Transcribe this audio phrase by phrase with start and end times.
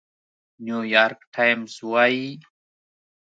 [0.65, 2.29] نيويارک ټايمز وايي،